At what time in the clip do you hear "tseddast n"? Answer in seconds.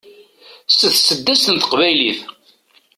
1.01-1.55